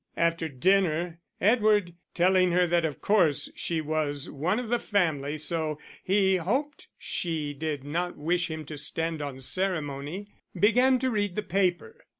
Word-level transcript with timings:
After 0.17 0.49
dinner, 0.49 1.19
Edward, 1.39 1.93
telling 2.15 2.53
her 2.53 2.65
that 2.65 2.85
of 2.85 3.01
course 3.01 3.51
she 3.55 3.81
was 3.81 4.31
one 4.31 4.57
of 4.57 4.69
the 4.69 4.79
family 4.79 5.37
so 5.37 5.77
he 6.03 6.37
hoped 6.37 6.87
she 6.97 7.53
did 7.53 7.83
not 7.83 8.17
wish 8.17 8.49
him 8.49 8.65
to 8.65 8.79
stand 8.79 9.21
on 9.21 9.41
ceremony, 9.41 10.27
began 10.59 10.97
to 10.97 11.11
read 11.11 11.35
the 11.35 11.43
paper. 11.43 12.03